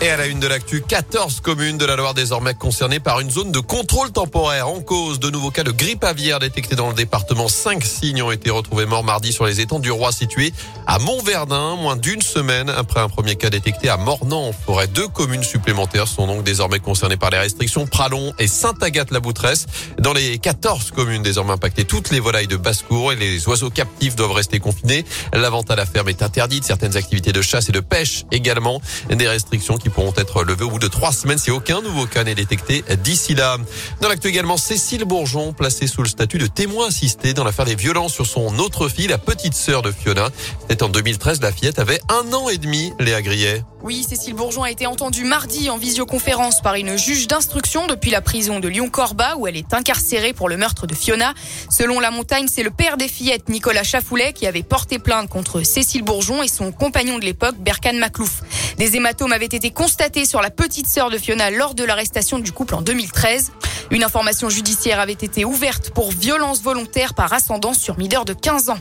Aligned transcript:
Et 0.00 0.10
à 0.10 0.16
la 0.16 0.26
une 0.26 0.38
de 0.38 0.46
l'actu, 0.46 0.80
14 0.80 1.40
communes 1.40 1.76
de 1.76 1.84
la 1.84 1.96
Loire 1.96 2.14
désormais 2.14 2.54
concernées 2.54 3.00
par 3.00 3.18
une 3.18 3.32
zone 3.32 3.50
de 3.50 3.58
contrôle 3.58 4.12
temporaire 4.12 4.68
en 4.68 4.80
cause 4.80 5.18
de 5.18 5.28
nouveaux 5.28 5.50
cas 5.50 5.64
de 5.64 5.72
grippe 5.72 6.04
aviaire 6.04 6.38
détectés 6.38 6.76
dans 6.76 6.88
le 6.88 6.94
département. 6.94 7.48
Cinq 7.48 7.84
signes 7.84 8.22
ont 8.22 8.30
été 8.30 8.48
retrouvés 8.50 8.86
morts 8.86 9.02
mardi 9.02 9.32
sur 9.32 9.44
les 9.44 9.60
étangs 9.60 9.80
du 9.80 9.90
Roi 9.90 10.12
situés 10.12 10.52
à 10.86 11.00
Montverdun, 11.00 11.74
moins 11.74 11.96
d'une 11.96 12.22
semaine 12.22 12.70
après 12.70 13.00
un 13.00 13.08
premier 13.08 13.34
cas 13.34 13.50
détecté 13.50 13.88
à 13.88 13.96
Mornan 13.96 14.50
en 14.50 14.52
forêt. 14.52 14.86
Deux 14.86 15.08
communes 15.08 15.42
supplémentaires 15.42 16.06
sont 16.06 16.28
donc 16.28 16.44
désormais 16.44 16.78
concernées 16.78 17.16
par 17.16 17.30
les 17.30 17.38
restrictions 17.38 17.84
Pralon 17.84 18.32
et 18.38 18.46
Sainte-Agathe-la-Boutresse. 18.46 19.66
Dans 19.98 20.12
les 20.12 20.38
14 20.38 20.92
communes 20.92 21.24
désormais 21.24 21.54
impactées, 21.54 21.84
toutes 21.84 22.10
les 22.10 22.20
volailles 22.20 22.46
de 22.46 22.56
basse-cour 22.56 23.12
et 23.12 23.16
les 23.16 23.48
oiseaux 23.48 23.70
captifs 23.70 24.14
doivent 24.14 24.30
rester 24.30 24.60
confinés. 24.60 25.04
La 25.32 25.50
vente 25.50 25.72
à 25.72 25.76
la 25.76 25.86
ferme 25.86 26.08
est 26.08 26.22
interdite. 26.22 26.62
Certaines 26.62 26.96
activités 26.96 27.32
de 27.32 27.42
chasse 27.42 27.68
et 27.68 27.72
de 27.72 27.80
pêche 27.80 28.24
également. 28.30 28.80
Des 29.10 29.26
restrictions 29.26 29.76
qui 29.76 29.87
pourront 29.90 30.12
être 30.16 30.44
levés 30.44 30.64
au 30.64 30.70
bout 30.70 30.78
de 30.78 30.88
trois 30.88 31.12
semaines 31.12 31.38
si 31.38 31.50
aucun 31.50 31.80
nouveau 31.80 32.06
cas 32.06 32.24
n'est 32.24 32.34
détecté 32.34 32.84
d'ici 33.02 33.34
là. 33.34 33.56
Dans 34.00 34.08
l'actu 34.08 34.28
également, 34.28 34.56
Cécile 34.56 35.04
Bourgeon, 35.04 35.52
placée 35.52 35.86
sous 35.86 36.02
le 36.02 36.08
statut 36.08 36.38
de 36.38 36.46
témoin 36.46 36.88
assisté 36.88 37.34
dans 37.34 37.44
l'affaire 37.44 37.64
des 37.64 37.74
violences 37.74 38.12
sur 38.12 38.26
son 38.26 38.58
autre 38.58 38.88
fille, 38.88 39.06
la 39.06 39.18
petite 39.18 39.54
sœur 39.54 39.82
de 39.82 39.92
Fiona. 39.92 40.28
C'était 40.60 40.82
en 40.82 40.88
2013, 40.88 41.40
la 41.40 41.52
fillette 41.52 41.78
avait 41.78 42.00
un 42.08 42.32
an 42.32 42.48
et 42.48 42.58
demi, 42.58 42.92
Léa 42.98 43.22
Grillet. 43.22 43.62
Oui, 43.82 44.04
Cécile 44.08 44.34
Bourgeon 44.34 44.64
a 44.64 44.70
été 44.72 44.86
entendue 44.86 45.24
mardi 45.24 45.70
en 45.70 45.78
visioconférence 45.78 46.60
par 46.60 46.74
une 46.74 46.96
juge 46.96 47.28
d'instruction 47.28 47.86
depuis 47.86 48.10
la 48.10 48.20
prison 48.20 48.58
de 48.58 48.66
Lyon-Corba 48.66 49.36
où 49.36 49.46
elle 49.46 49.56
est 49.56 49.72
incarcérée 49.72 50.32
pour 50.32 50.48
le 50.48 50.56
meurtre 50.56 50.88
de 50.88 50.94
Fiona. 50.96 51.32
Selon 51.70 52.00
la 52.00 52.10
montagne, 52.10 52.48
c'est 52.52 52.64
le 52.64 52.70
père 52.70 52.96
des 52.96 53.06
fillettes, 53.06 53.48
Nicolas 53.48 53.84
Chafoulet, 53.84 54.32
qui 54.32 54.48
avait 54.48 54.64
porté 54.64 54.98
plainte 54.98 55.28
contre 55.28 55.62
Cécile 55.62 56.02
Bourgeon 56.02 56.42
et 56.42 56.48
son 56.48 56.72
compagnon 56.72 57.18
de 57.18 57.24
l'époque, 57.24 57.54
Berkan 57.58 57.94
Maclouf. 57.94 58.42
Des 58.78 58.94
hématomes 58.94 59.32
avaient 59.32 59.46
été 59.46 59.72
constatés 59.72 60.24
sur 60.24 60.40
la 60.40 60.50
petite 60.50 60.86
sœur 60.86 61.10
de 61.10 61.18
Fiona 61.18 61.50
lors 61.50 61.74
de 61.74 61.82
l'arrestation 61.82 62.38
du 62.38 62.52
couple 62.52 62.76
en 62.76 62.80
2013. 62.80 63.50
Une 63.90 64.04
information 64.04 64.50
judiciaire 64.50 65.00
avait 65.00 65.12
été 65.12 65.46
ouverte 65.46 65.90
pour 65.90 66.10
violence 66.10 66.62
volontaire 66.62 67.14
par 67.14 67.32
ascendance 67.32 67.78
sur 67.78 67.96
mineur 67.98 68.26
de 68.26 68.34
15 68.34 68.68
ans. 68.68 68.78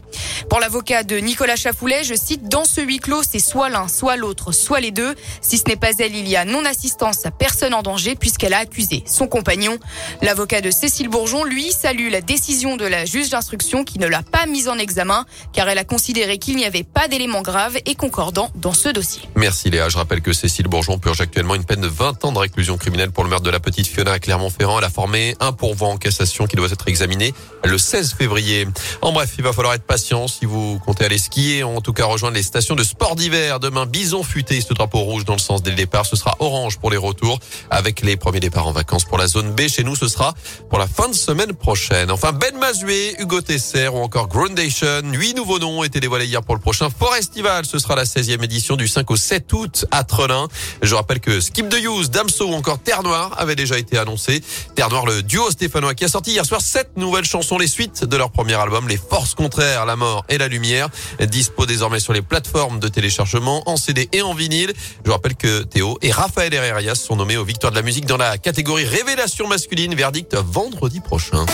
Pour 0.49 0.59
l'avocat 0.59 1.03
de 1.03 1.17
Nicolas 1.17 1.55
Chafoulet, 1.55 2.03
je 2.03 2.13
cite, 2.13 2.49
dans 2.49 2.65
ce 2.65 2.81
huis 2.81 2.99
clos, 2.99 3.23
c'est 3.23 3.39
soit 3.39 3.69
l'un, 3.69 3.87
soit 3.87 4.17
l'autre, 4.17 4.51
soit 4.51 4.81
les 4.81 4.91
deux. 4.91 5.15
Si 5.41 5.57
ce 5.57 5.63
n'est 5.67 5.77
pas 5.77 5.91
elle, 5.99 6.13
il 6.13 6.27
y 6.27 6.35
a 6.35 6.43
non-assistance 6.43 7.25
à 7.25 7.31
personne 7.31 7.73
en 7.73 7.83
danger 7.83 8.15
puisqu'elle 8.15 8.53
a 8.53 8.59
accusé 8.59 9.03
son 9.05 9.27
compagnon. 9.27 9.77
L'avocat 10.21 10.59
de 10.59 10.71
Cécile 10.71 11.07
Bourgeon, 11.07 11.45
lui, 11.45 11.71
salue 11.71 12.09
la 12.11 12.21
décision 12.21 12.75
de 12.75 12.85
la 12.85 13.05
juge 13.05 13.29
d'instruction 13.29 13.85
qui 13.85 13.99
ne 13.99 14.07
l'a 14.07 14.23
pas 14.23 14.45
mise 14.45 14.67
en 14.67 14.77
examen 14.77 15.25
car 15.53 15.69
elle 15.69 15.77
a 15.77 15.85
considéré 15.85 16.37
qu'il 16.37 16.57
n'y 16.57 16.65
avait 16.65 16.83
pas 16.83 17.07
d'éléments 17.07 17.41
graves 17.41 17.77
et 17.85 17.95
concordants 17.95 18.51
dans 18.55 18.73
ce 18.73 18.89
dossier. 18.89 19.21
Merci 19.35 19.69
Léa. 19.69 19.87
Je 19.87 19.97
rappelle 19.97 20.21
que 20.21 20.33
Cécile 20.33 20.67
Bourgeon 20.67 20.99
purge 20.99 21.21
actuellement 21.21 21.55
une 21.55 21.63
peine 21.63 21.81
de 21.81 21.87
20 21.87 22.25
ans 22.25 22.31
de 22.33 22.39
réclusion 22.39 22.77
criminelle 22.77 23.11
pour 23.11 23.23
le 23.23 23.29
meurtre 23.29 23.45
de 23.45 23.51
la 23.51 23.61
petite 23.61 23.87
Fiona 23.87 24.11
à 24.11 24.19
Clermont-Ferrand. 24.19 24.79
Formé 24.97 25.35
un 25.39 25.51
pourvoi 25.51 25.89
en 25.89 25.97
cassation 25.97 26.47
qui 26.47 26.55
doit 26.55 26.71
être 26.71 26.87
examiné 26.87 27.31
le 27.63 27.77
16 27.77 28.13
février. 28.13 28.67
En 29.03 29.11
bref, 29.11 29.33
il 29.37 29.43
va 29.43 29.53
falloir 29.53 29.75
être 29.75 29.83
patient 29.83 30.27
si 30.27 30.45
vous 30.45 30.79
comptez 30.79 31.05
aller 31.05 31.19
skier, 31.19 31.61
en 31.61 31.81
tout 31.81 31.93
cas 31.93 32.05
rejoindre 32.05 32.35
les 32.35 32.41
stations 32.41 32.73
de 32.73 32.83
sport 32.83 33.15
d'hiver. 33.15 33.59
Demain, 33.59 33.85
bison 33.85 34.23
futé, 34.23 34.59
ce 34.59 34.73
drapeau 34.73 34.97
rouge 35.01 35.23
dans 35.23 35.33
le 35.33 35.39
sens 35.39 35.61
des 35.61 35.73
départs. 35.73 36.07
Ce 36.07 36.15
sera 36.15 36.35
orange 36.39 36.79
pour 36.79 36.89
les 36.89 36.97
retours 36.97 37.37
avec 37.69 38.01
les 38.01 38.17
premiers 38.17 38.39
départs 38.39 38.65
en 38.65 38.71
vacances 38.71 39.05
pour 39.05 39.19
la 39.19 39.27
zone 39.27 39.51
B. 39.51 39.67
Chez 39.67 39.83
nous, 39.83 39.95
ce 39.95 40.07
sera 40.07 40.33
pour 40.67 40.79
la 40.79 40.87
fin 40.87 41.09
de 41.09 41.13
semaine 41.13 41.53
prochaine. 41.53 42.09
Enfin, 42.09 42.31
Ben 42.31 42.57
Mazué, 42.57 43.15
Hugo 43.19 43.41
Tesser 43.41 43.89
ou 43.89 43.97
encore 43.97 44.27
Groundation. 44.27 45.03
Huit 45.13 45.35
nouveaux 45.35 45.59
noms 45.59 45.81
ont 45.81 45.83
été 45.83 45.99
dévoilés 45.99 46.25
hier 46.25 46.41
pour 46.41 46.55
le 46.55 46.61
prochain 46.61 46.89
Forestival. 46.89 47.67
Ce 47.67 47.77
sera 47.77 47.95
la 47.95 48.05
16e 48.05 48.43
édition 48.43 48.75
du 48.75 48.87
5 48.87 49.11
au 49.11 49.15
7 49.15 49.53
août 49.53 49.85
à 49.91 50.03
Trelin. 50.03 50.47
Je 50.81 50.95
rappelle 50.95 51.19
que 51.19 51.39
Skip 51.39 51.69
de 51.69 51.77
Use, 51.77 52.09
Damso 52.09 52.47
ou 52.47 52.55
encore 52.55 52.79
Terre 52.79 53.03
Noire 53.03 53.35
avaient 53.37 53.55
déjà 53.55 53.77
été 53.77 53.99
annoncés. 53.99 54.41
Le 54.89 55.21
duo 55.21 55.51
stéphanois 55.51 55.95
qui 55.95 56.05
a 56.05 56.07
sorti 56.07 56.31
hier 56.31 56.45
soir 56.45 56.61
sept 56.61 56.95
nouvelles 56.95 57.25
chansons, 57.25 57.57
les 57.57 57.67
suites 57.67 58.05
de 58.05 58.15
leur 58.15 58.31
premier 58.31 58.53
album, 58.53 58.87
Les 58.87 58.95
Forces 58.95 59.35
Contraires, 59.35 59.85
La 59.85 59.97
Mort 59.97 60.25
et 60.29 60.37
la 60.37 60.47
Lumière, 60.47 60.87
dispo 61.19 61.65
désormais 61.65 61.99
sur 61.99 62.13
les 62.13 62.21
plateformes 62.21 62.79
de 62.79 62.87
téléchargement 62.87 63.69
en 63.69 63.75
CD 63.75 64.07
et 64.13 64.21
en 64.21 64.33
vinyle. 64.33 64.71
Je 65.05 65.11
rappelle 65.11 65.35
que 65.35 65.63
Théo 65.63 65.97
et 66.01 66.11
Raphaël 66.11 66.53
Herrerias 66.53 66.95
sont 66.95 67.17
nommés 67.17 67.35
aux 67.35 67.43
Victoires 67.43 67.71
de 67.71 67.77
la 67.77 67.83
musique 67.83 68.05
dans 68.05 68.15
la 68.15 68.37
catégorie 68.37 68.85
Révélation 68.85 69.45
masculine, 69.47 69.93
verdict 69.93 70.35
vendredi 70.35 71.01
prochain. 71.01 71.45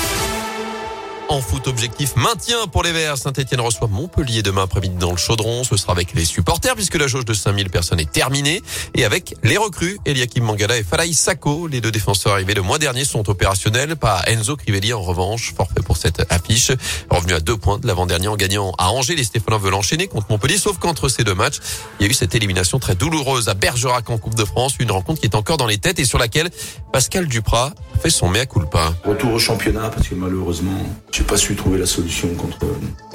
En 1.29 1.41
foot, 1.41 1.67
objectif 1.67 2.15
maintien 2.15 2.67
pour 2.67 2.83
les 2.83 2.91
Verts. 2.91 3.17
Saint-Etienne 3.17 3.61
reçoit 3.61 3.87
Montpellier 3.87 4.43
demain 4.43 4.63
après-midi 4.63 4.97
dans 4.99 5.11
le 5.11 5.17
Chaudron. 5.17 5.63
Ce 5.63 5.77
sera 5.77 5.93
avec 5.93 6.13
les 6.13 6.25
supporters 6.25 6.75
puisque 6.75 6.95
la 6.95 7.07
jauge 7.07 7.25
de 7.25 7.33
5000 7.33 7.69
personnes 7.69 7.99
est 7.99 8.11
terminée. 8.11 8.61
Et 8.93 9.03
avec 9.03 9.35
les 9.41 9.57
recrues, 9.57 9.97
Eliakim 10.05 10.43
Mangala 10.43 10.77
et 10.77 10.83
Falaï 10.83 11.13
Sako. 11.13 11.67
Les 11.67 11.81
deux 11.81 11.91
défenseurs 11.91 12.33
arrivés 12.33 12.53
le 12.53 12.61
mois 12.61 12.77
dernier 12.77 13.03
sont 13.05 13.27
opérationnels. 13.29 13.95
Pas 13.95 14.21
Enzo 14.27 14.55
Crivelli 14.55 14.93
en 14.93 15.01
revanche, 15.01 15.53
forfait 15.55 15.81
pour 15.83 15.97
cette 15.97 16.23
affiche. 16.31 16.71
Revenu 17.09 17.33
à 17.33 17.39
deux 17.39 17.57
points 17.57 17.79
de 17.79 17.87
l'avant-dernier 17.87 18.27
en 18.27 18.35
gagnant 18.35 18.71
à 18.77 18.91
Angers. 18.91 19.15
Les 19.15 19.23
Stéphanois 19.23 19.59
veulent 19.59 19.73
enchaîner 19.73 20.07
contre 20.07 20.27
Montpellier. 20.29 20.57
Sauf 20.57 20.77
qu'entre 20.77 21.09
ces 21.09 21.23
deux 21.23 21.35
matchs, 21.35 21.59
il 21.99 22.05
y 22.05 22.07
a 22.07 22.11
eu 22.11 22.13
cette 22.13 22.35
élimination 22.35 22.77
très 22.79 22.95
douloureuse 22.95 23.49
à 23.49 23.55
Bergerac 23.55 24.09
en 24.09 24.17
Coupe 24.17 24.35
de 24.35 24.45
France. 24.45 24.75
Une 24.79 24.91
rencontre 24.91 25.21
qui 25.21 25.25
est 25.25 25.35
encore 25.35 25.57
dans 25.57 25.67
les 25.67 25.77
têtes 25.79 25.99
et 25.99 26.05
sur 26.05 26.19
laquelle 26.19 26.51
Pascal 26.91 27.27
Duprat 27.27 27.73
fait 28.01 28.09
son 28.09 28.29
mea 28.29 28.45
culpa. 28.45 28.93
Retour 29.03 29.33
au 29.33 29.39
championnat 29.39 29.89
parce 29.89 30.07
que 30.07 30.15
malheureusement, 30.15 30.77
j'ai 31.11 31.23
pas 31.23 31.37
su 31.37 31.55
trouver 31.55 31.77
la 31.77 31.85
solution 31.85 32.27
contre 32.35 32.59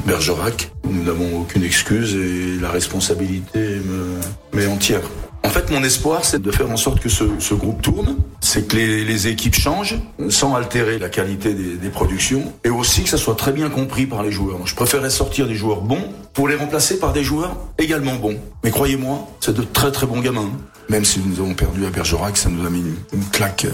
Bergerac. 0.07 0.71
Nous 0.85 1.05
n'avons 1.05 1.41
aucune 1.41 1.63
excuse 1.63 2.15
et 2.15 2.61
la 2.61 2.71
responsabilité 2.71 3.59
me 3.59 4.19
met 4.53 4.67
entière. 4.67 5.03
En 5.45 5.51
fait, 5.51 5.71
mon 5.71 5.83
espoir, 5.83 6.25
c'est 6.25 6.43
de 6.43 6.51
faire 6.51 6.71
en 6.71 6.77
sorte 6.77 7.01
que 7.01 7.09
ce, 7.09 7.55
groupe 7.55 7.81
tourne, 7.81 8.17
c'est 8.41 8.67
que 8.67 8.77
les, 8.77 9.29
équipes 9.29 9.55
changent 9.55 9.99
sans 10.29 10.55
altérer 10.55 10.99
la 10.99 11.09
qualité 11.09 11.55
des, 11.55 11.89
productions 11.89 12.53
et 12.65 12.71
aussi 12.71 13.03
que 13.03 13.09
ça 13.09 13.17
soit 13.17 13.35
très 13.35 13.53
bien 13.53 13.71
compris 13.71 14.07
par 14.07 14.23
les 14.23 14.31
joueurs. 14.31 14.67
Je 14.67 14.75
préférerais 14.75 15.11
sortir 15.11 15.47
des 15.47 15.55
joueurs 15.55 15.81
bons 15.81 16.03
pour 16.35 16.49
les 16.49 16.57
remplacer 16.57 16.99
par 16.99 17.13
des 17.13 17.23
joueurs 17.23 17.57
également 17.79 18.17
bons. 18.17 18.39
Mais 18.65 18.71
croyez-moi, 18.71 19.27
c'est 19.41 19.57
de 19.57 19.63
très 19.63 19.93
très 19.93 20.07
bons 20.07 20.21
gamins. 20.21 20.51
Même 20.89 21.05
si 21.05 21.21
nous 21.21 21.41
avons 21.41 21.55
perdu 21.55 21.87
à 21.87 21.91
Bergerac, 21.91 22.37
ça 22.37 22.49
nous 22.49 22.67
a 22.67 22.71
mis 22.71 22.81
une, 22.81 22.97
une 23.13 23.25
claque. 23.31 23.67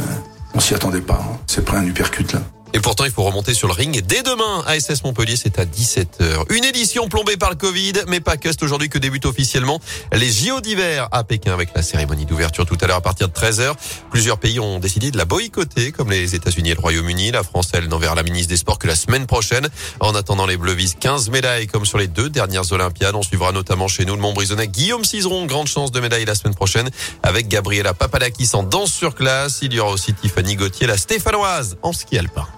On 0.55 0.61
s'y 0.61 0.75
attendait 0.75 1.01
pas. 1.01 1.21
Hein. 1.21 1.39
C'est 1.47 1.65
près 1.65 1.79
un 1.79 1.87
uppercut 1.87 2.33
là. 2.33 2.41
Et 2.75 2.81
pourtant, 2.81 3.05
il 3.05 3.13
faut 3.13 3.23
remonter 3.23 3.55
sur 3.55 3.69
le 3.69 3.73
ring. 3.73 4.05
Dès 4.05 4.25
demain, 4.25 4.65
à 4.67 4.79
SS 4.79 5.05
Montpellier, 5.05 5.37
c'est 5.37 5.61
à 5.61 5.65
17h. 5.65 6.53
Une 6.53 6.65
édition 6.65 7.09
plombée 7.09 7.37
par 7.37 7.51
le 7.51 7.55
Covid, 7.55 7.93
mais 8.09 8.19
pas 8.19 8.37
que. 8.37 8.51
C'est 8.51 8.65
aujourd'hui 8.65 8.89
que 8.89 8.99
débutent 8.99 9.27
officiellement 9.27 9.81
les 10.13 10.29
JO 10.29 10.61
d'hiver 10.61 11.09
à 11.13 11.23
Pékin 11.23 11.53
avec 11.53 11.69
la 11.77 11.85
cérémonie 11.85 12.27
d'ouverture 12.27 12.67
tout 12.67 12.77
à 12.81 12.89
l'heure 12.89 12.97
à 12.97 13.01
partir 13.01 13.29
de 13.29 13.33
13h. 13.33 13.75
Plusieurs 14.11 14.39
pays 14.39 14.59
ont 14.59 14.81
décidé 14.81 15.13
de 15.13 15.17
la 15.17 15.25
boycotter, 15.25 15.93
comme 15.93 16.11
les 16.11 16.35
États-Unis 16.35 16.71
et 16.71 16.75
le 16.75 16.81
Royaume-Uni. 16.81 17.31
La 17.31 17.45
France, 17.45 17.69
elle, 17.75 17.87
n'enverra 17.87 18.17
la 18.17 18.25
ministre 18.25 18.49
des 18.49 18.57
Sports 18.57 18.81
que 18.81 18.89
la 18.89 18.97
semaine 18.97 19.27
prochaine. 19.27 19.69
En 20.01 20.17
attendant, 20.17 20.45
les 20.45 20.57
Bleus 20.57 20.75
visent 20.75 20.97
15 20.99 21.31
médailles, 21.31 21.69
comme 21.69 21.87
sur 21.87 21.99
les 21.99 22.09
deux 22.09 22.29
dernières 22.29 22.73
Olympiades. 22.73 23.15
On 23.15 23.23
suivra 23.23 23.53
notamment 23.53 23.87
chez 23.87 24.05
nous 24.05 24.17
le 24.17 24.21
Montbrisonnais 24.21 24.67
Guillaume 24.67 25.05
Cizeron. 25.05 25.47
Grande 25.47 25.69
chance 25.69 25.93
de 25.93 26.01
médaille 26.01 26.25
la 26.25 26.35
semaine 26.35 26.57
prochaine 26.57 26.91
avec 27.23 27.47
Gabriela 27.47 27.95
Papadakis 27.95 28.51
en 28.55 28.65
danse 28.65 28.93
sur 28.93 29.15
classe. 29.15 29.61
Il 29.63 29.73
y 29.75 29.79
aura 29.79 29.93
aussi 29.93 30.13
Tiffany 30.13 30.57
Gauthier, 30.57 30.89
la 30.89 30.97
Stéphanoise, 30.97 31.77
en 31.83 31.93
ski 31.93 32.19
alpin. 32.19 32.49